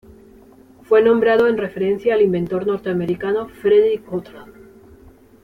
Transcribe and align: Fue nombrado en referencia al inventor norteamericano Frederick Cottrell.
Fue 0.81 1.03
nombrado 1.03 1.47
en 1.47 1.59
referencia 1.59 2.15
al 2.15 2.23
inventor 2.23 2.65
norteamericano 2.65 3.47
Frederick 3.49 4.03
Cottrell. 4.03 4.51